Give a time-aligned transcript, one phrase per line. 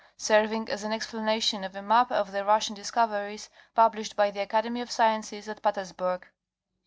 [0.17, 4.81] Serving as an explanation of a map of the Russian discoveries, published by the Academy
[4.81, 6.29] of Sciences at Petersburgh, [ete.